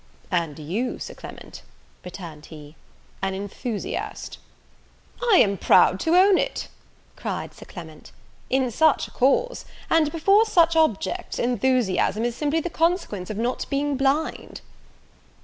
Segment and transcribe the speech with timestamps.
[0.31, 1.61] "And you, Sir Clement,"
[2.03, 2.75] returned he,
[3.21, 4.39] "an enthusiast."
[5.21, 6.69] "I am proud to own it,"
[7.15, 8.11] cried Sir Clement;
[8.49, 13.69] "in such a cause, and before such objects, enthusiasm is simply the consequence of not
[13.69, 14.61] being blind."